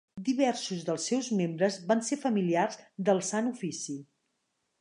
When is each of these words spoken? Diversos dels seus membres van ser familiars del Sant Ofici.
Diversos 0.27 0.85
dels 0.87 1.05
seus 1.11 1.29
membres 1.41 1.77
van 1.93 2.03
ser 2.09 2.19
familiars 2.25 2.81
del 3.11 3.23
Sant 3.31 3.55
Ofici. 3.55 4.01